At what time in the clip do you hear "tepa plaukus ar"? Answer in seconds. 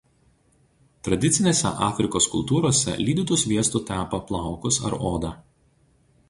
3.91-4.99